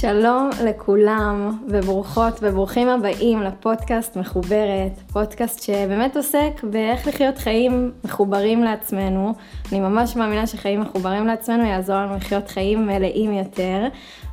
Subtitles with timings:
[0.00, 9.34] שלום לכולם, וברוכות וברוכים הבאים לפודקאסט מחוברת, פודקאסט שבאמת עוסק באיך לחיות חיים מחוברים לעצמנו.
[9.72, 13.86] אני ממש מאמינה שחיים מחוברים לעצמנו יעזור לנו לחיות חיים מלאים יותר.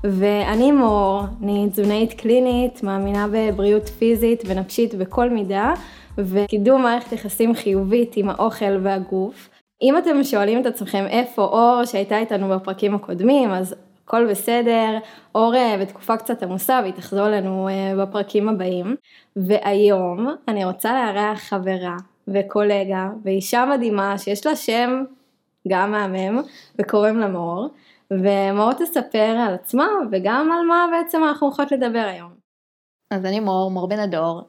[0.04, 5.74] ואני מור, אני תזונאית קלינית, מאמינה בבריאות פיזית ונפשית בכל מידה,
[6.18, 9.50] וקידום מערכת יחסים חיובית עם האוכל והגוף.
[9.82, 13.76] אם אתם שואלים את עצמכם איפה אור שהייתה איתנו בפרקים הקודמים, אז
[14.10, 14.98] הכל בסדר,
[15.36, 18.96] אור אה, בתקופה קצת עמוסה והיא תחזור אלינו אה, בפרקים הבאים.
[19.36, 21.96] והיום אני רוצה לארח חברה
[22.28, 25.04] וקולגה ואישה מדהימה שיש לה שם
[25.68, 26.42] גם מהמם
[26.80, 27.70] וקוראים לה מור.
[28.12, 32.32] ומור תספר על עצמה וגם על מה בעצם אנחנו הולכות לדבר היום.
[33.12, 34.42] אז אני מור, מור בן הדור,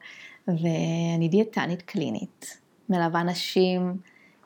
[0.48, 3.96] ואני דיאטנית קלינית, מלווה נשים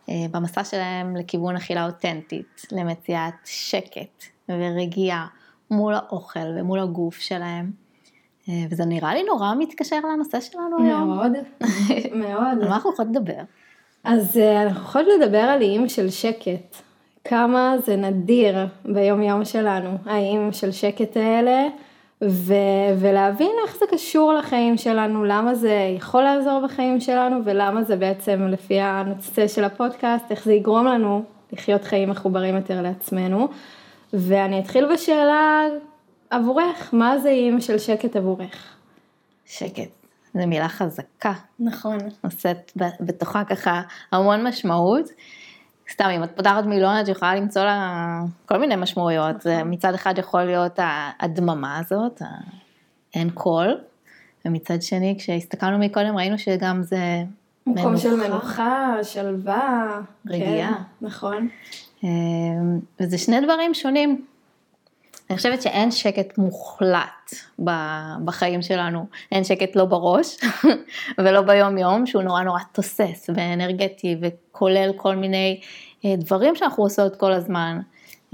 [0.09, 5.27] אה, במסע שלהם לכיוון אכילה אותנטית, למציאת שקט ורגיעה
[5.71, 7.71] מול האוכל ומול הגוף שלהם.
[8.49, 11.09] אה, וזה נראה לי נורא מתקשר לנושא שלנו היום.
[11.09, 11.33] מאוד,
[12.23, 12.63] מאוד.
[12.63, 13.41] על מה אנחנו יכולות לדבר?
[14.05, 16.77] אז אה, אנחנו יכולות לדבר על איים של שקט.
[17.25, 21.69] כמה זה נדיר ביום יום שלנו, האיים של שקט האלה,
[22.23, 27.97] ו- ולהבין איך זה קשור לחיים שלנו, למה זה יכול לעזור בחיים שלנו, ולמה זה
[27.97, 31.23] בעצם, לפי הנושא של הפודקאסט, איך זה יגרום לנו
[31.53, 33.49] לחיות חיים מחוברים יותר לעצמנו.
[34.19, 35.63] ואני אתחיל בשאלה
[36.31, 38.77] עבורך, מה זה איים של שקט עבורך?
[39.47, 39.91] שקט.
[40.35, 41.33] זו מילה חזקה.
[41.61, 41.99] נכון.
[42.25, 45.05] נושאת בתוכה ככה המון משמעות.
[45.93, 49.37] סתם, אם את פותחת מילון את יכולה למצוא לה כל מיני משמעויות.
[49.37, 49.71] נכון.
[49.71, 50.79] מצד אחד יכול להיות
[51.21, 52.23] הדממה הזאת,
[53.15, 53.81] אין קול,
[54.45, 56.99] ומצד שני, כשהסתכלנו מקודם ראינו שגם זה
[57.67, 57.99] מקום מנוחה.
[58.03, 60.01] של מנוחה, שלווה.
[60.27, 60.75] רגיעה.
[60.75, 61.49] כן, נכון.
[62.05, 64.25] אמ, וזה שני דברים שונים.
[65.31, 67.35] אני חושבת שאין שקט מוחלט
[68.25, 70.37] בחיים שלנו, אין שקט לא בראש
[71.19, 75.61] ולא ביום יום שהוא נורא נורא תוסס ואנרגטי וכולל כל מיני
[76.05, 77.81] אה, דברים שאנחנו עושות כל הזמן.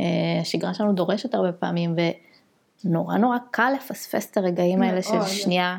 [0.00, 0.04] אה,
[0.40, 1.94] השגרה שלנו דורשת הרבה פעמים
[2.84, 5.78] ונורא נורא קל לפספס את הרגעים האלה של שנייה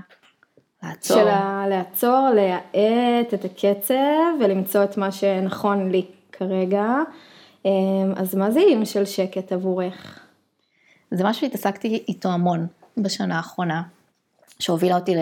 [0.83, 1.17] לעצור.
[1.17, 1.25] של
[1.69, 3.95] לעצור, להאט את הקצב
[4.39, 6.85] ולמצוא את מה שנכון לי כרגע.
[7.65, 10.19] אמ, אז מה זה איים של שקט עבורך?
[11.11, 12.67] זה משהו שהתעסקתי איתו המון
[12.97, 13.83] בשנה האחרונה,
[14.59, 15.15] שהובילה אותי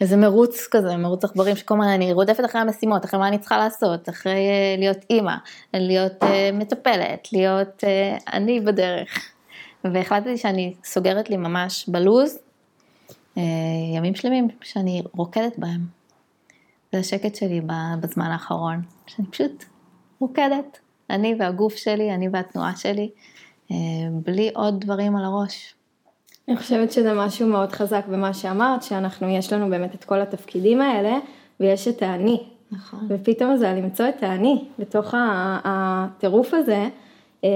[0.00, 3.58] לאיזה מרוץ כזה, מרוץ עכברים, שכל הזמן אני רודפת אחרי המשימות, אחרי מה אני צריכה
[3.58, 5.34] לעשות, אחרי אה, להיות אימא,
[5.74, 9.32] להיות אה, מטפלת, להיות אה, אני בדרך.
[9.84, 12.38] והחלטתי שאני סוגרת לי ממש בלוז
[13.96, 15.80] ימים שלמים שאני רוקדת בהם.
[16.92, 17.60] זה השקט שלי
[18.00, 19.64] בזמן האחרון, שאני פשוט
[20.20, 20.80] רוקדת.
[21.10, 23.10] אני והגוף שלי, אני והתנועה שלי,
[23.70, 23.76] אה,
[24.12, 25.74] בלי עוד דברים על הראש.
[26.48, 30.80] אני חושבת שזה משהו מאוד חזק במה שאמרת, שאנחנו, יש לנו באמת את כל התפקידים
[30.80, 31.18] האלה,
[31.60, 32.42] ויש את האני.
[32.72, 33.06] נכון.
[33.08, 35.14] ופתאום זה למצוא את האני בתוך
[35.64, 36.88] הטירוף הזה,
[37.44, 37.50] אה,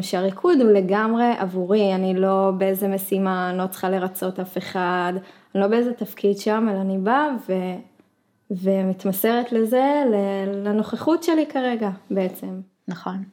[0.00, 5.12] שהריקוד הוא לגמרי עבורי, אני לא באיזה משימה, אני לא צריכה לרצות אף אחד,
[5.54, 7.52] אני לא באיזה תפקיד שם, אלא אני באה ו...
[8.50, 10.02] ומתמסרת לזה,
[10.64, 12.60] לנוכחות שלי כרגע בעצם.
[12.88, 13.24] נכון.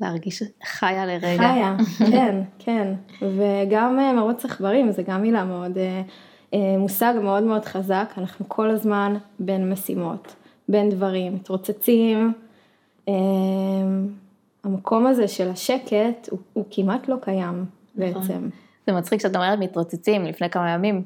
[0.00, 1.36] להרגיש חיה לרגע.
[1.38, 1.76] חיה,
[2.12, 2.94] כן, כן.
[3.22, 6.02] וגם אה, מרוץ עכברים, זה גם מילה מאוד, אה,
[6.54, 10.34] אה, מושג מאוד מאוד חזק, אנחנו כל הזמן בין משימות,
[10.68, 12.32] בין דברים, מתרוצצים.
[14.64, 17.64] המקום הזה של השקט הוא, הוא כמעט לא קיים
[17.96, 18.20] נכון.
[18.20, 18.48] בעצם.
[18.86, 21.02] זה מצחיק שאת אומרת מתרוצצים, לפני כמה ימים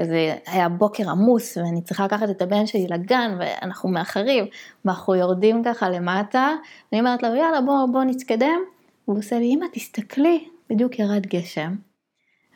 [0.00, 4.46] כזה היה בוקר עמוס ואני צריכה לקחת את הבן שלי לגן ואנחנו מאחרים
[4.84, 6.54] ואנחנו יורדים ככה למטה
[6.92, 8.60] ואני אומרת לו יאללה בוא בוא נתקדם.
[9.08, 11.74] והוא עושה לי אמא תסתכלי בדיוק ירד גשם.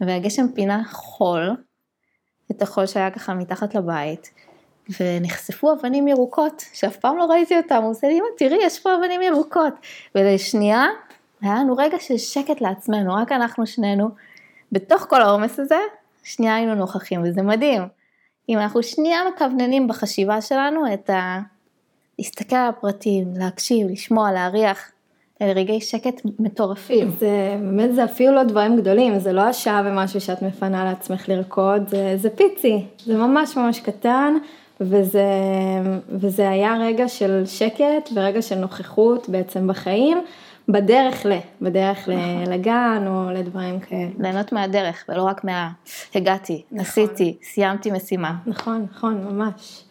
[0.00, 1.56] והגשם פינה חול
[2.50, 4.30] את החול שהיה ככה מתחת לבית
[5.00, 7.82] ונחשפו אבנים ירוקות שאף פעם לא ראיתי אותם.
[7.82, 9.74] הוא עושה לי אמא תראי יש פה אבנים ירוקות.
[10.14, 10.86] ולשנייה
[11.42, 14.08] היה לנו רגע של שקט לעצמנו רק אנחנו שנינו
[14.72, 15.78] בתוך כל העומס הזה
[16.22, 17.82] שנייה היינו נוכחים, וזה מדהים.
[18.48, 21.40] אם אנחנו שנייה מכווננים בחשיבה שלנו את ה...
[22.18, 24.90] להסתכל על הפרטים, להקשיב, לשמוע, להריח,
[25.42, 27.10] אלה רגעי שקט מטורפים.
[27.18, 31.88] זה באמת, זה אפילו לא דברים גדולים, זה לא השעה ומשהו שאת מפנה לעצמך לרקוד,
[31.88, 34.34] זה, זה פיצי, זה ממש ממש קטן,
[34.80, 35.24] וזה,
[36.08, 40.18] וזה היה רגע של שקט ורגע של נוכחות בעצם בחיים.
[40.68, 41.32] בדרך ל,
[41.62, 42.52] בדרך נכון.
[42.52, 44.08] לגן או לדברים כאלה.
[44.18, 45.70] ליהנות מהדרך ולא רק מה...
[46.14, 46.80] הגעתי, נכון.
[46.80, 48.34] עשיתי, סיימתי משימה.
[48.46, 49.84] נכון, נכון, ממש.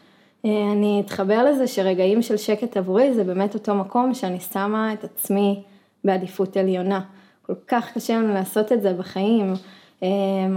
[0.46, 5.04] אה, אני אתחבר לזה שרגעים של שקט עבורי זה באמת אותו מקום שאני שמה את
[5.04, 5.64] עצמי
[6.04, 7.02] בעדיפות עליונה.
[7.42, 9.54] כל כך קשה לנו לעשות את זה בחיים.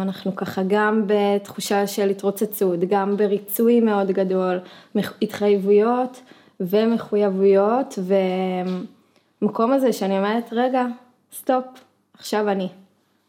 [0.01, 4.59] אנחנו ככה גם בתחושה של התרוצצות, גם בריצוי מאוד גדול,
[5.23, 6.21] התחייבויות
[6.61, 7.99] ומחויבויות,
[9.45, 10.87] ומקום הזה שאני אומרת, רגע,
[11.33, 11.65] סטופ,
[12.19, 12.69] עכשיו אני.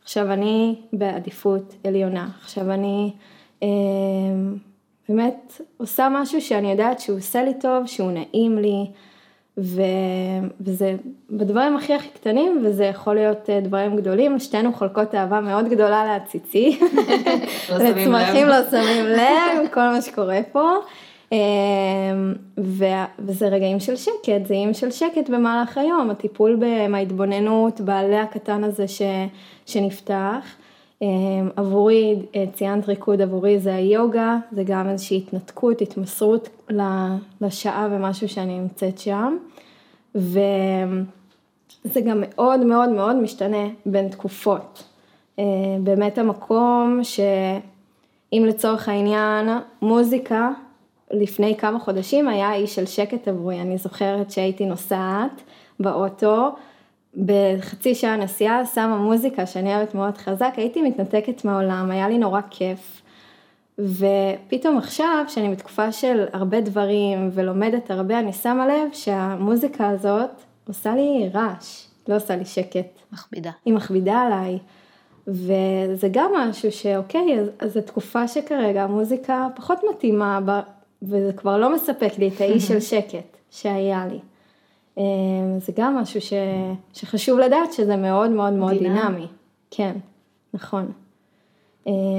[0.03, 3.13] עכשיו אני בעדיפות עליונה, עכשיו אני
[3.63, 3.67] אה,
[5.09, 8.85] באמת עושה משהו שאני יודעת שהוא עושה לי טוב, שהוא נעים לי,
[9.57, 9.81] ו...
[10.61, 10.95] וזה
[11.29, 16.05] בדברים הכי הכי קטנים, וזה יכול להיות אה, דברים גדולים, שתינו חולקות אהבה מאוד גדולה
[16.05, 16.79] לעציצי,
[17.69, 20.69] לא לצמחים לא שמים לב, כל מה שקורה פה.
[21.33, 21.37] אה,
[22.59, 22.85] ו...
[23.19, 26.59] וזה רגעים של שקט, זה איים של שקט במהלך היום, הטיפול
[26.91, 29.01] בהתבוננות, בעלה הקטן הזה ש...
[29.65, 30.55] שנפתח.
[31.01, 31.07] אה,
[31.55, 32.15] עבורי,
[32.53, 36.69] ציינת ריקוד עבורי זה היוגה, זה גם איזושהי התנתקות, התמסרות
[37.41, 39.37] לשעה ומשהו שאני נמצאת שם.
[40.15, 44.83] וזה גם מאוד מאוד מאוד משתנה בין תקופות.
[45.39, 45.43] אה,
[45.83, 49.49] באמת המקום שאם לצורך העניין
[49.81, 50.51] מוזיקה
[51.11, 55.41] לפני כמה חודשים היה אי של שקט עבורי, אני זוכרת שהייתי נוסעת
[55.79, 56.55] באוטו,
[57.17, 62.41] בחצי שעה נסיעה שמה מוזיקה שאני אוהבת מאוד חזק, הייתי מתנתקת מהעולם, היה לי נורא
[62.49, 63.01] כיף.
[63.79, 70.29] ופתאום עכשיו, שאני בתקופה של הרבה דברים ולומדת הרבה, אני שמה לב שהמוזיקה הזאת
[70.67, 72.99] עושה לי רעש, לא עושה לי שקט.
[73.13, 73.51] מכבידה.
[73.65, 74.59] היא מכבידה עליי.
[75.27, 80.39] וזה גם משהו שאוקיי, אז, אז זו תקופה שכרגע המוזיקה פחות מתאימה,
[81.05, 84.19] וזה כבר לא מספק לי את האי של שקט שהיה לי.
[84.97, 86.33] אמ, זה גם משהו ש,
[86.93, 88.99] שחשוב לדעת שזה מאוד מאוד מאוד דינמי.
[89.01, 89.27] דינמי.
[89.71, 89.95] כן,
[90.53, 90.91] נכון.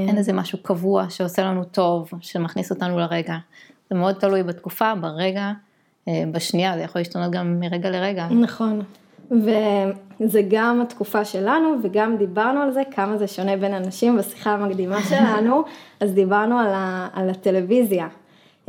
[0.08, 3.36] אין איזה משהו קבוע שעושה לנו טוב, שמכניס אותנו לרגע.
[3.90, 5.52] זה מאוד תלוי בתקופה, ברגע,
[6.08, 8.26] אה, בשנייה, זה יכול להשתנות גם מרגע לרגע.
[8.28, 8.82] נכון.
[9.30, 15.02] וזה גם התקופה שלנו, וגם דיברנו על זה, כמה זה שונה בין אנשים בשיחה המקדימה
[15.02, 15.62] שלנו,
[16.00, 18.08] אז דיברנו על, ה, על הטלוויזיה.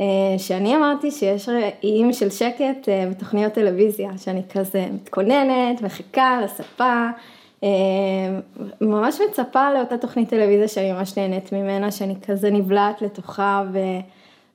[0.00, 1.48] אה, שאני אמרתי שיש
[1.82, 7.06] איים של שקט אה, בתוכניות טלוויזיה, שאני כזה מתכוננת, מחכה לספה,
[7.64, 7.68] אה,
[8.80, 13.78] ממש מצפה לאותה תוכנית טלוויזיה שאני ממש נהנית ממנה, שאני כזה נבלעת לתוכה ו,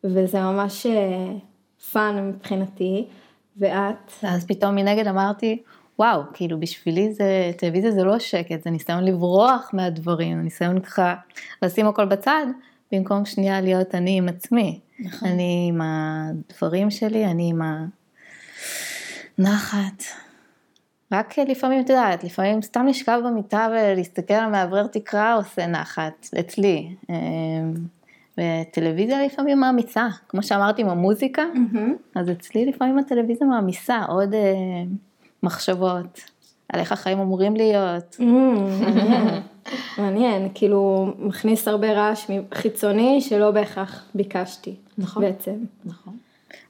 [0.04, 0.86] וזה ממש
[1.92, 3.06] fun מבחינתי,
[3.58, 4.12] ואת?
[4.24, 5.62] ואז פתאום מנגד אמרתי,
[6.00, 11.16] וואו, כאילו בשבילי זה, טלוויזיה זה לא שקט, זה ניסיון לברוח מהדברים, ניסיון ככה
[11.62, 12.46] לשים הכל בצד,
[12.92, 14.80] במקום שנייה להיות אני עם עצמי.
[15.00, 15.30] נכון.
[15.30, 17.62] אני עם הדברים שלי, אני עם
[19.40, 20.04] הנחת.
[21.14, 26.96] רק לפעמים, את יודעת, לפעמים סתם לשכב במיטה ולהסתכל על מאוורר תקרה עושה נחת, אצלי.
[27.10, 27.74] אמ,
[28.38, 32.20] וטלוויזיה לפעמים מעמיסה, כמו שאמרתי עם המוזיקה, mm-hmm.
[32.20, 34.84] אז אצלי לפעמים הטלוויזיה מעמיסה עוד אה,
[35.44, 36.22] מחשבות
[36.70, 38.18] על איך החיים אמורים להיות.
[38.20, 38.24] Mm,
[39.98, 45.56] מעניין, כאילו מכניס הרבה רעש חיצוני שלא בהכרח ביקשתי, נכון, בעצם.
[45.86, 46.18] נכון.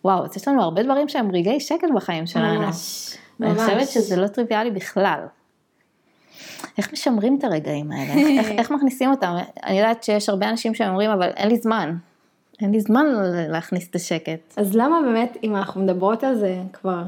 [0.05, 2.61] וואו, אז יש לנו הרבה דברים שהם רגעי שקט בחיים שלנו.
[2.61, 3.17] ממש.
[3.39, 5.19] ואני חושבת שזה לא טריוויאלי בכלל.
[6.77, 8.13] איך משמרים את הרגעים האלה?
[8.13, 9.35] איך, איך, איך מכניסים אותם?
[9.63, 11.97] אני יודעת שיש הרבה אנשים שאומרים, אבל אין לי זמן.
[12.61, 13.05] אין לי זמן
[13.49, 14.53] להכניס את השקט.
[14.57, 17.03] אז למה באמת, אם אנחנו מדברות על זה כבר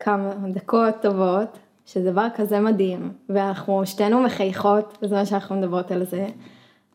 [0.00, 6.26] כמה דקות טובות, שזה דבר כזה מדהים, ואנחנו שתינו מחייכות בזמן שאנחנו מדברות על זה,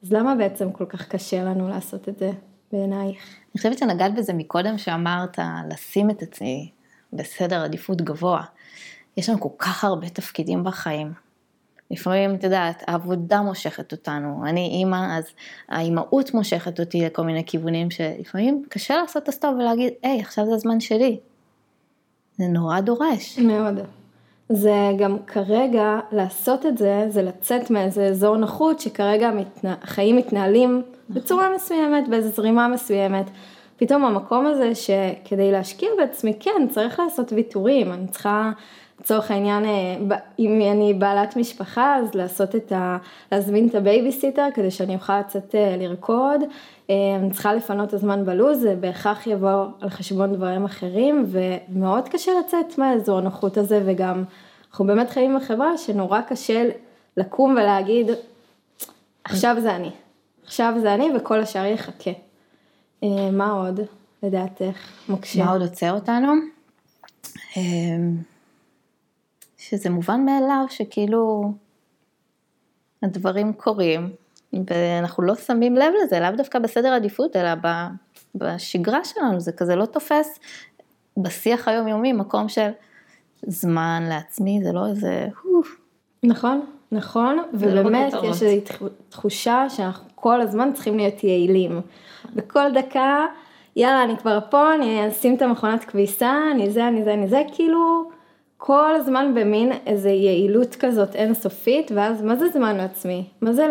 [0.04, 2.32] אז למה בעצם כל כך קשה לנו לעשות את זה
[2.72, 3.18] בעינייך?
[3.52, 6.72] אני חושבת שנגעת בזה מקודם שאמרת לשים את עצמי
[7.13, 8.44] בסדר עדיפות גבוה.
[9.18, 11.13] יש לנו כל כך הרבה תפקידים בחיים.
[11.92, 15.24] לפעמים, את יודעת, העבודה מושכת אותנו, אני אימא, אז
[15.70, 20.54] האימהות מושכת אותי לכל מיני כיוונים שלפעמים קשה לעשות את הסטופ ולהגיד, היי, עכשיו זה
[20.54, 21.20] הזמן שלי.
[22.38, 23.40] זה נורא דורש.
[23.40, 23.80] מאוד.
[24.50, 29.29] זה גם כרגע, לעשות את זה, זה לצאת מאיזה אזור נוחות שכרגע
[29.63, 33.25] החיים מתנהלים בצורה מסוימת, באיזו זרימה מסוימת.
[33.80, 38.52] פתאום המקום הזה שכדי להשקיע בעצמי, כן, צריך לעשות ויתורים, אני צריכה
[39.00, 42.98] לצורך העניין, אה, אם אני בעלת משפחה, אז לעשות את ה...
[43.32, 46.42] להזמין את הבייביסיטר כדי שאני אוכל לצאת אה, לרקוד.
[46.90, 52.10] אה, אני צריכה לפנות את הזמן בלו"ז, זה בהכרח יבוא על חשבון דברים אחרים, ומאוד
[52.10, 54.24] קשה לצאת מהאזור הנוחות הזה, וגם
[54.72, 56.70] אנחנו באמת חיים בחברה שנורא קשה
[57.18, 58.10] לקום ולהגיד,
[59.24, 59.92] עכשיו זה אני,
[60.46, 62.29] עכשיו זה אני וכל השאר יחכה.
[63.32, 63.79] מה עוד,
[64.24, 65.44] לדעתך, מקשה?
[65.46, 66.34] מה עוד עוצר אותנו?
[69.58, 71.53] שזה מובן מאליו שכאילו
[73.03, 74.10] הדברים קורים
[74.53, 77.50] ואנחנו לא שמים לב לזה, לאו דווקא בסדר עדיפות, אלא
[78.36, 80.39] בשגרה שלנו, זה כזה לא תופס
[81.18, 82.70] בשיח היומיומי מקום של
[83.48, 85.27] זמן לעצמי, זה לא איזה...
[86.24, 88.36] נכון, נכון, לא ובאמת בכותרות.
[88.36, 91.81] יש איזו תח- תחושה שאנחנו כל הזמן צריכים להיות יעילים.
[92.36, 93.25] בכל דקה,
[93.75, 97.43] יאללה, אני כבר פה, אני אשים את המכונת כביסה, אני זה, אני זה, אני זה,
[97.53, 98.10] כאילו,
[98.58, 103.24] כל הזמן במין איזו יעילות כזאת אינסופית, ואז מה זה זמן לעצמי?
[103.41, 103.67] מה זה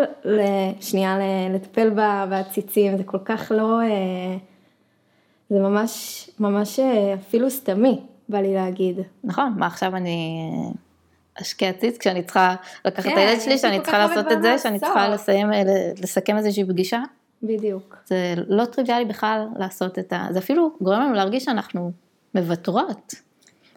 [0.81, 1.19] שנייה
[1.55, 1.91] לטפל
[2.31, 2.97] בעציצים?
[2.97, 3.81] זה כל כך לא...
[3.81, 4.37] אה,
[5.51, 9.01] זה ממש, ממש אה, אפילו סתמי, בא לי להגיד.
[9.25, 10.41] נכון, מה עכשיו אני
[11.43, 12.55] אשקיע ציץ כשאני צריכה
[12.85, 14.89] לקחת את כן, הילד יש שלי, לי שאני צריכה לעשות את זה, שאני לעשות.
[14.89, 15.63] צריכה לסיים, אה,
[16.03, 17.03] לסכם איזושהי פגישה.
[17.43, 17.97] בדיוק.
[18.07, 20.27] זה לא טריוויאלי בכלל לעשות את ה...
[20.31, 21.93] זה אפילו גורם לנו להרגיש שאנחנו
[22.35, 23.15] מוותרות.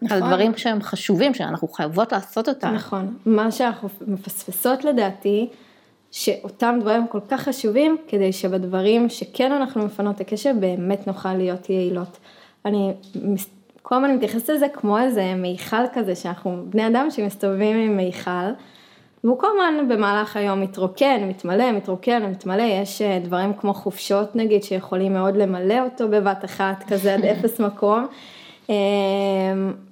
[0.02, 0.22] נכון.
[0.22, 2.74] על דברים שהם חשובים, שאנחנו חייבות לעשות אותם.
[2.74, 3.16] נכון.
[3.26, 5.48] מה שאנחנו מפספסות לדעתי,
[6.10, 11.70] שאותם דברים כל כך חשובים, כדי שבדברים שכן אנחנו מפנות את הקשב, באמת נוכל להיות
[11.70, 12.18] יעילות.
[12.64, 12.92] אני
[13.82, 18.50] כל הזמן מתייחסת לזה כמו איזה מיכל כזה, שאנחנו בני אדם שמסתובבים עם מיכל,
[19.24, 24.62] והוא כל הזמן במהלך היום מתרוקן, מתמלא, מתרוקן, מתמלא, יש אה, דברים כמו חופשות נגיד,
[24.62, 28.06] שיכולים מאוד למלא אותו בבת אחת, כזה עד אפס מקום.
[28.70, 28.74] אה,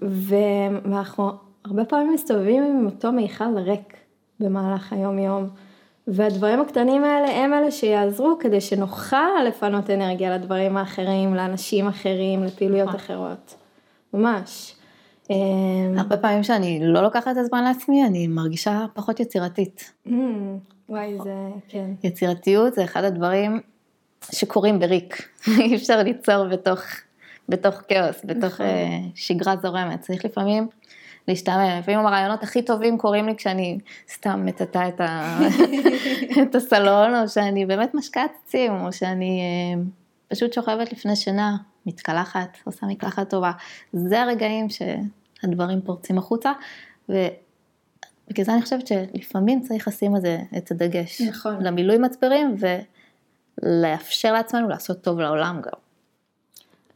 [0.02, 1.30] ואנחנו
[1.64, 3.96] הרבה פעמים מסתובבים עם אותו מיכל ריק
[4.40, 5.48] במהלך היום-יום.
[6.06, 12.88] והדברים הקטנים האלה הם אלה שיעזרו כדי שנוכל לפנות אנרגיה לדברים האחרים, לאנשים אחרים, לפעילויות
[12.88, 13.00] נכון.
[13.00, 13.59] אחרות.
[14.14, 14.74] ממש.
[15.30, 15.36] אה,
[15.96, 19.92] הרבה פעמים שאני לא לוקחת את הזמן לעצמי, אני מרגישה פחות יצירתית.
[20.06, 21.34] אמ, וואי, זה,
[21.68, 21.90] כן.
[22.04, 23.60] יצירתיות זה אחד הדברים
[24.32, 25.28] שקורים בריק.
[25.60, 26.80] אי אפשר ליצור בתוך,
[27.48, 28.66] בתוך כאוס, בתוך נכון.
[28.66, 30.00] אה, שגרה זורמת.
[30.00, 30.68] צריך לפעמים
[31.28, 31.78] להשתעמם.
[31.78, 33.78] לפעמים הרעיונות הכי טובים קורים לי כשאני
[34.12, 35.38] סתם מטאטה את, ה...
[36.42, 39.82] את הסלון, או שאני באמת משקעה עצים, או שאני אה,
[40.30, 41.56] פשוט שוכבת לפני שינה,
[41.86, 43.52] מתקלחת, עושה מקלחת טובה.
[43.92, 46.52] זה הרגעים שהדברים פורצים החוצה,
[47.08, 51.20] ובגלל זה אני חושבת שלפעמים צריך לשים על זה את הדגש.
[51.20, 51.62] נכון.
[51.62, 52.56] למילוי מצברים
[53.62, 55.78] ולאפשר לעצמנו לעשות טוב לעולם גם.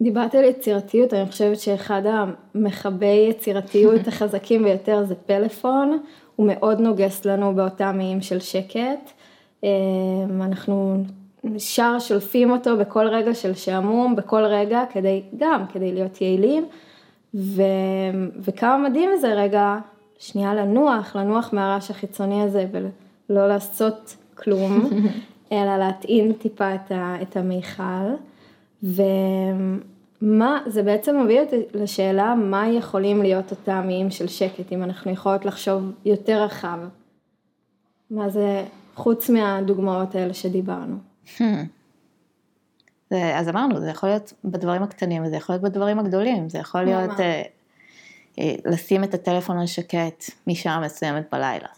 [0.00, 5.98] דיברת על יצירתיות, אני חושבת שאחד המכבי יצירתיות החזקים ביותר זה פלאפון,
[6.36, 9.10] הוא מאוד נוגס לנו באותם איים של שקט.
[9.62, 11.04] אמ, אנחנו
[11.44, 16.66] ישר שולפים אותו בכל רגע של שעמום, בכל רגע, כדי, גם כדי להיות יעילים.
[17.34, 17.62] ו,
[18.38, 19.78] וכמה מדהים זה רגע,
[20.18, 24.90] שנייה לנוח, לנוח מהרעש החיצוני הזה ולא לעשות כלום,
[25.52, 28.08] אלא להטעין טיפה את, ה, את המיכל.
[28.82, 35.10] ומה, זה בעצם מביא אותי לשאלה מה יכולים להיות אותם איים של שקט, אם אנחנו
[35.10, 36.78] יכולות לחשוב יותר רחב.
[38.10, 41.13] מה זה, חוץ מהדוגמאות האלה שדיברנו.
[43.10, 46.82] זה, אז אמרנו, זה יכול להיות בדברים הקטנים, וזה יכול להיות בדברים הגדולים, זה יכול
[46.82, 47.20] להיות מה?
[47.20, 47.42] אה,
[48.38, 51.68] אה, לשים את הטלפון על שקט משעה מסוימת בלילה,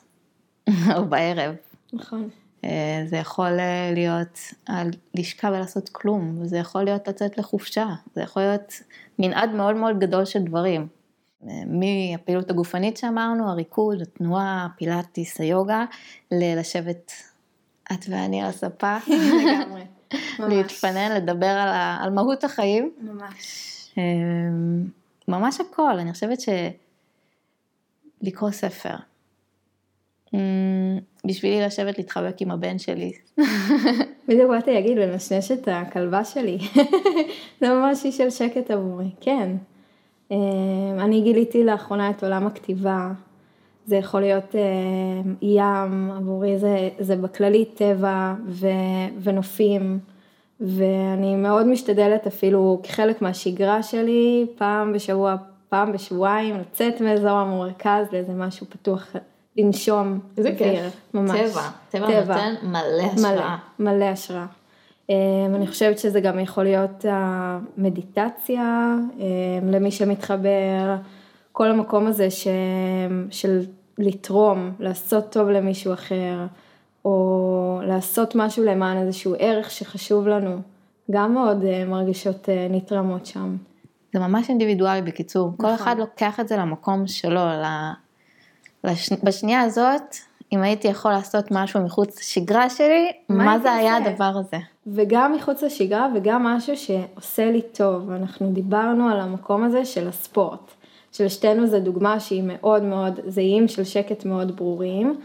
[0.97, 1.55] או בערב.
[1.93, 2.29] נכון.
[2.65, 8.23] אה, זה יכול אה, להיות על לשכב ולעשות כלום, וזה יכול להיות לצאת לחופשה, זה
[8.23, 8.73] יכול להיות
[9.19, 10.88] מנעד מאוד מאוד גדול של דברים.
[11.67, 15.85] מהפעילות הגופנית שאמרנו, הריקוד, התנועה, הפילאטיס, היוגה,
[16.33, 17.12] ללשבת
[17.93, 18.97] את ואני על הספה,
[19.43, 19.83] לגמרי.
[20.49, 22.93] להתפנן, לדבר על, ה, על מהות החיים.
[23.00, 23.90] ממש.
[23.99, 24.02] אה,
[25.28, 26.38] ממש הכל, אני חושבת
[28.23, 28.95] לקרוא ספר.
[30.35, 30.40] אה,
[31.26, 33.12] בשבילי לשבת להתחבק עם הבן שלי.
[34.28, 36.59] בדיוק באתי להגיד, לנשנש את הכלבה שלי.
[37.61, 39.57] זה ממש אי של שקט עבורי, כן.
[40.33, 40.37] אה,
[40.99, 43.12] אני גיליתי לאחרונה את עולם הכתיבה.
[43.87, 48.66] זה יכול להיות אה, ים, עבורי זה, זה בכללי טבע ו,
[49.23, 49.99] ונופים.
[50.61, 55.37] ואני מאוד משתדלת אפילו כחלק מהשגרה שלי, פעם בשבוע,
[55.69, 59.12] פעם בשבועיים, לצאת מאזור המרכז לאיזה משהו פתוח,
[59.57, 60.19] לנשום.
[60.38, 60.97] איזה כיף.
[61.14, 61.40] ממש.
[61.90, 63.57] טבע, טבע נותן מלא השראה.
[63.78, 64.47] מלא, מלא השראה.
[65.11, 65.14] אמ,
[65.55, 70.97] אני חושבת שזה גם יכול להיות המדיטציה, אמ, למי שמתחבר,
[71.52, 72.49] כל המקום הזה ש...
[73.31, 73.61] של
[73.99, 76.47] לתרום, לעשות טוב למישהו אחר,
[77.05, 80.61] או לעשות משהו למען איזשהו ערך שחשוב לנו,
[81.11, 83.57] גם מאוד אה, מרגישות אה, נתרמות שם.
[84.12, 85.75] זה ממש אינדיבידואלי בקיצור, כל נכון.
[85.75, 87.41] אחד לוקח את זה למקום שלו.
[88.85, 89.12] לש...
[89.23, 90.17] בשנייה הזאת,
[90.53, 93.97] אם הייתי יכול לעשות משהו מחוץ לשגרה שלי, מה מה זה היה?
[93.97, 94.57] הדבר הדבר הזה?
[94.87, 98.11] וגם מחוץ לשגרה וגם משהו שעושה לי טוב.
[98.11, 100.71] אנחנו דיברנו על המקום הזה של הספורט.
[101.17, 105.21] שלשתינו זו דוגמה שהיא מאוד מאוד, זה איים של שקט מאוד ברורים.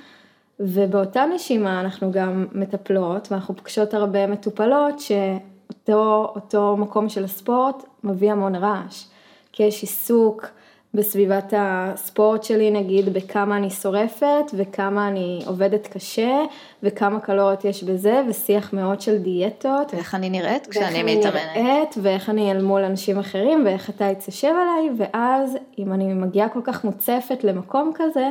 [0.60, 8.32] ובאותה נשימה אנחנו גם מטפלות ואנחנו פוגשות הרבה מטופלות שאותו אותו מקום של הספורט מביא
[8.32, 9.06] המון רעש.
[9.52, 10.48] כי יש עיסוק
[10.94, 16.42] בסביבת הספורט שלי נגיד, בכמה אני שורפת וכמה אני עובדת קשה
[16.84, 19.94] וכמה קלוריות יש בזה ושיח מאוד של דיאטות.
[19.94, 21.36] ואיך אני נראית כשאני ואיך מתאמנת.
[21.36, 26.14] אני נראית ואיך אני אל מול אנשים אחרים ואיך אתה תשב עליי ואז אם אני
[26.14, 28.30] מגיעה כל כך מוצפת למקום כזה,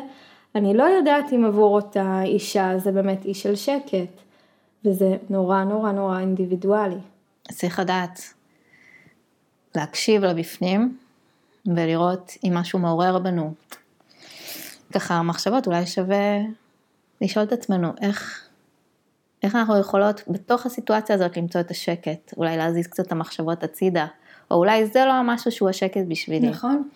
[0.55, 4.23] אני לא יודעת אם עבור אותה אישה זה באמת אי של שקט
[4.85, 6.99] וזה נורא נורא נורא אינדיבידואלי.
[7.52, 8.21] צריך לדעת
[9.75, 10.97] להקשיב לבפנים
[11.67, 13.55] ולראות אם משהו מעורר בנו.
[14.93, 16.38] ככה מחשבות, אולי שווה
[17.21, 18.49] לשאול את עצמנו איך,
[19.43, 24.07] איך אנחנו יכולות בתוך הסיטואציה הזאת למצוא את השקט, אולי להזיז קצת את המחשבות הצידה,
[24.50, 26.49] או אולי זה לא המשהו שהוא השקט בשבילי.
[26.49, 26.88] נכון.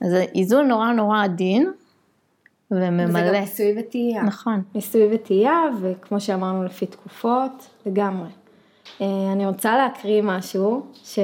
[0.00, 1.72] אז זה איזון נורא נורא עדין
[2.70, 3.28] וזה וממלא.
[3.28, 4.22] גם ניסוי וטעייה.
[4.22, 4.62] נכון.
[4.74, 8.28] ניסוי וטעייה, וכמו שאמרנו לפי תקופות, לגמרי.
[9.00, 11.18] אה, אני רוצה להקריא משהו, ש...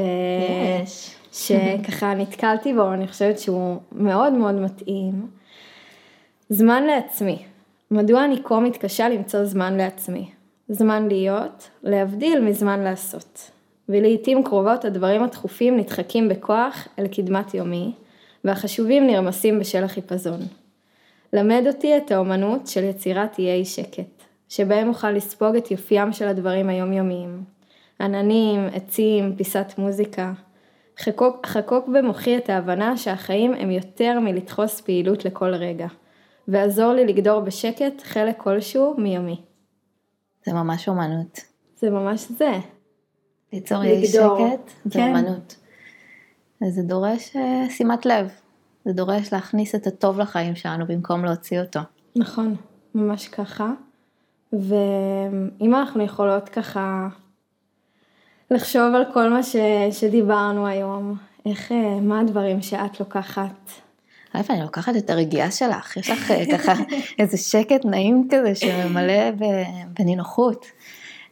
[0.82, 1.16] יש.
[1.32, 5.26] שככה נתקלתי בו, אני חושבת שהוא מאוד מאוד מתאים.
[6.48, 7.38] זמן לעצמי.
[7.90, 10.30] מדוע אני כה מתקשה למצוא זמן לעצמי?
[10.68, 13.50] זמן להיות, להבדיל מזמן לעשות.
[13.88, 17.92] ולעיתים קרובות הדברים הדחופים נדחקים בכוח אל קדמת יומי,
[18.44, 20.40] והחשובים נרמסים בשל החיפזון.
[21.32, 26.68] למד אותי את האומנות של יצירת איי שקט, שבהם אוכל לספוג את יופיים של הדברים
[26.68, 27.44] היומיומיים.
[28.00, 30.32] עננים, עצים, פיסת מוזיקה.
[30.98, 35.86] חקוק, חקוק במוחי את ההבנה שהחיים הם יותר מלדחוס פעילות לכל רגע,
[36.48, 39.40] ועזור לי לגדור בשקט חלק כלשהו מיומי.
[40.46, 41.40] זה ממש אומנות.
[41.76, 42.52] זה ממש זה.
[43.52, 44.06] ליצור אי.
[44.06, 45.08] שקט, זה כן.
[45.08, 45.56] אומנות.
[46.68, 48.30] זה דורש אה, שימת לב.
[48.84, 51.80] זה דורש להכניס את הטוב לחיים שלנו במקום להוציא אותו.
[52.16, 52.56] נכון,
[52.94, 53.70] ממש ככה.
[54.52, 57.08] ואם אנחנו יכולות ככה
[58.52, 59.56] לחשוב על כל מה ש...
[59.90, 61.16] שדיברנו היום,
[61.46, 63.70] איך, אה, מה הדברים שאת לוקחת?
[64.32, 66.72] א', אני לוקחת את הרגיעה שלך, יש לך אה, ככה
[67.18, 69.30] איזה שקט נעים כזה שממלא
[69.98, 70.66] בנינוחות.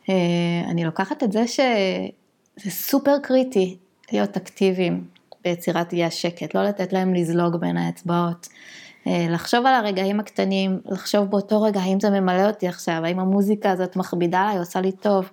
[0.09, 0.15] אה,
[0.71, 3.77] אני לוקחת את זה שזה סופר קריטי
[4.13, 5.05] להיות אקטיביים
[5.45, 8.49] ביצירת אי השקט, לא לתת להם לזלוג בין האצבעות.
[9.07, 13.97] לחשוב על הרגעים הקטנים, לחשוב באותו רגע האם זה ממלא אותי עכשיו, האם המוזיקה הזאת
[13.97, 15.31] מכבידה עליי, עושה לי טוב,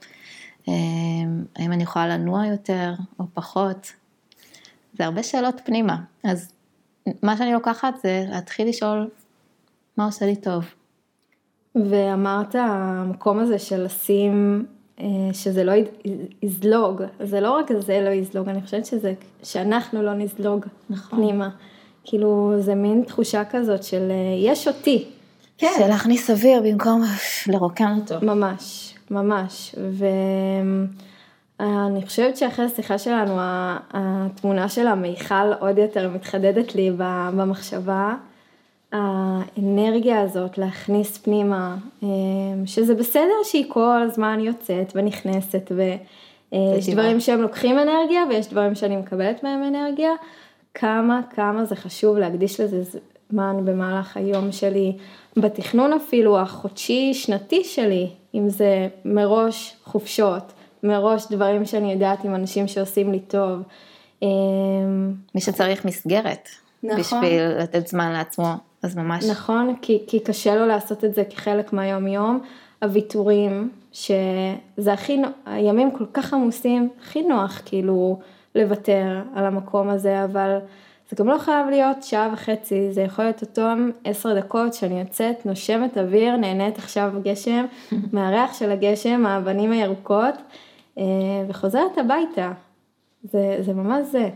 [1.55, 3.91] האם אני יכולה לנוע יותר או פחות.
[4.97, 6.51] זה הרבה שאלות פנימה, אז
[7.23, 9.09] מה שאני לוקחת זה להתחיל לשאול
[9.97, 10.65] מה עושה לי טוב.
[11.75, 14.65] ואמרת המקום הזה של לשים,
[14.99, 15.73] אה, שזה לא
[16.41, 21.19] יזלוג, זה לא רק זה לא יזלוג, אני חושבת שזה, שאנחנו לא נזלוג נכון.
[21.19, 21.49] פנימה.
[22.03, 25.05] כאילו, זה מין תחושה כזאת של אה, יש אותי.
[25.57, 25.71] כן.
[25.77, 27.03] של להכניס אוויר במקום
[27.47, 28.25] לרוקן אותו.
[28.25, 29.75] ממש, ממש.
[31.59, 33.33] ואני חושבת שאחרי השיחה שלנו,
[33.93, 38.15] התמונה של המיכל עוד יותר מתחדדת לי במחשבה.
[38.91, 42.07] האנרגיה הזאת להכניס פנימה, אה,
[42.65, 46.95] שזה בסדר שהיא כל הזמן יוצאת ונכנסת ויש טבעה.
[46.95, 50.11] דברים שהם לוקחים אנרגיה ויש דברים שאני מקבלת מהם אנרגיה,
[50.73, 52.99] כמה כמה זה חשוב להקדיש לזה
[53.31, 54.97] זמן במהלך היום שלי,
[55.37, 62.67] בתכנון אפילו החודשי שנתי שלי, אם זה מראש חופשות, מראש דברים שאני יודעת עם אנשים
[62.67, 63.61] שעושים לי טוב.
[64.23, 64.27] אה,
[65.35, 66.49] מי שצריך מסגרת,
[66.83, 66.99] נכון.
[66.99, 69.25] בשביל לתת זמן לעצמו, אז ממש.
[69.25, 72.39] נכון, כי, כי קשה לו לעשות את זה כחלק מהיום יום.
[72.81, 78.19] הוויתורים, שזה הכי, הימים כל כך עמוסים, הכי נוח כאילו
[78.55, 80.57] לוותר על המקום הזה, אבל
[81.09, 85.45] זה גם לא חייב להיות שעה וחצי, זה יכול להיות אותם עשר דקות שאני יוצאת,
[85.45, 87.65] נושמת אוויר, נהנית עכשיו בגשם,
[88.13, 90.35] מהריח של הגשם, האבנים הירוקות,
[90.97, 91.03] אה,
[91.47, 92.51] וחוזרת הביתה.
[93.23, 94.29] זה, זה ממש זה,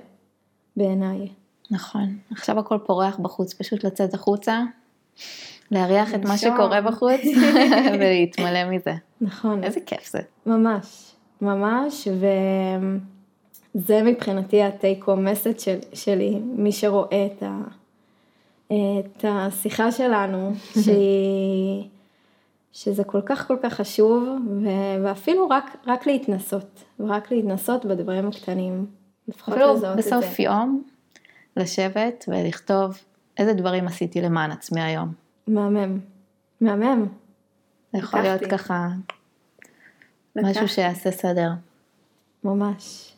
[0.77, 1.27] בעיניי.
[1.71, 2.17] נכון.
[2.31, 4.61] עכשיו הכל פורח בחוץ, פשוט לצאת החוצה,
[5.71, 6.37] להריח את מה.
[6.37, 7.21] שקורה בחוץ
[7.99, 8.93] ולהתמלא מזה.
[9.21, 9.63] נכון.
[9.63, 10.19] איזה כיף זה.
[10.45, 12.07] ממש, ממש,
[13.75, 17.61] וזה מבחינתי ה-take home message של, שלי, מי שרואה את, ה,
[18.67, 20.51] את השיחה שלנו,
[20.83, 21.83] שהיא,
[22.71, 24.23] שזה כל כך כל כך חשוב,
[24.63, 24.67] ו,
[25.03, 28.85] ואפילו רק, רק להתנסות, ורק להתנסות בדברים הקטנים,
[29.29, 29.95] אפילו זה.
[29.95, 30.83] בסוף יום,
[31.57, 32.97] לשבת ולכתוב
[33.37, 35.13] איזה דברים עשיתי למען עצמי היום.
[35.47, 35.99] מהמם,
[36.61, 37.07] מהמם.
[37.93, 38.57] זה יכול להיות לקחתי.
[38.63, 38.87] ככה
[40.35, 40.67] משהו לקחתי.
[40.67, 41.49] שיעשה סדר.
[42.43, 43.10] ממש.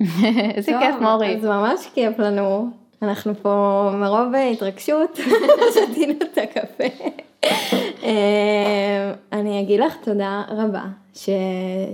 [0.54, 1.36] איזה כיף מורי.
[1.36, 2.70] אז ממש כיף לנו.
[3.02, 5.18] אנחנו פה מרוב התרגשות,
[5.74, 6.84] שתינו את הקפה.
[8.04, 10.82] אה, אני אגיד לך תודה רבה
[11.14, 11.28] ש...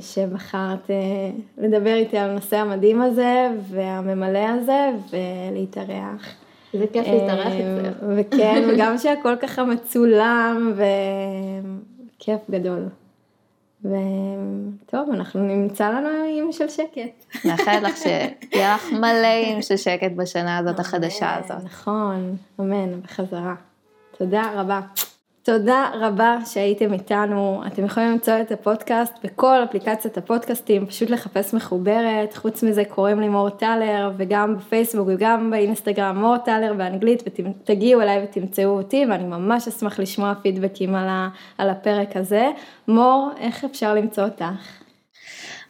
[0.00, 6.34] שבחרת אה, לדבר איתי על הנושא המדהים הזה והממלא הזה ולהתארח.
[6.72, 7.96] זה כיף להתארח אה, אצלך.
[8.16, 10.72] וכן, וגם שהכל ככה מצולם,
[12.16, 12.88] וכיף גדול.
[13.84, 17.44] וטוב, אנחנו נמצא לנו ימים של שקט.
[17.44, 21.64] מאחלת לך שיהיה לך מלא ימים של שקט בשנה הזאת החדשה הזאת.
[21.64, 23.54] נכון, אמן, בחזרה.
[24.18, 24.80] תודה רבה.
[25.44, 27.62] תודה רבה שהייתם איתנו.
[27.66, 32.34] אתם יכולים למצוא את הפודקאסט בכל אפליקציית הפודקאסטים, פשוט לחפש מחוברת.
[32.34, 38.24] חוץ מזה קוראים לי מור טלר, וגם בפייסבוק וגם באינסטגרם מור טלר באנגלית, ותגיעו אליי
[38.24, 41.28] ותמצאו אותי, ואני ממש אשמח לשמוע פידבקים על, ה,
[41.58, 42.50] על הפרק הזה.
[42.88, 44.44] מור, איך אפשר למצוא אותך?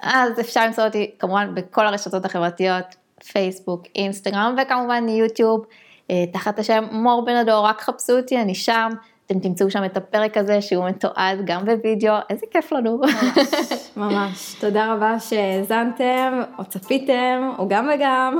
[0.03, 2.95] אז אפשר למצוא אותי כמובן בכל הרשתות החברתיות,
[3.33, 5.67] פייסבוק, אינסטגרם וכמובן יוטיוב,
[6.11, 8.91] אה, תחת השם מור בן הדור, רק חפשו אותי, אני שם.
[9.27, 12.99] אתם תמצאו שם את הפרק הזה שהוא מתועד גם בווידאו, איזה כיף לנו.
[12.99, 14.55] ממש, ממש.
[14.61, 18.39] תודה רבה שהאזנתם, או צפיתם, או גם וגם.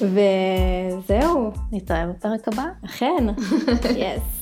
[0.00, 1.50] וזהו.
[1.72, 2.64] נתראה בפרק הבא.
[2.84, 3.26] אכן.
[3.96, 4.41] יס.